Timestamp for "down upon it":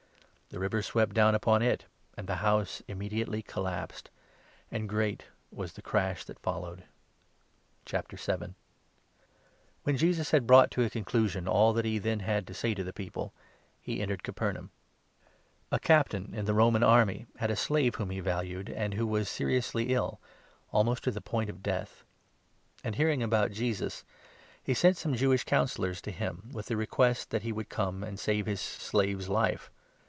1.13-1.85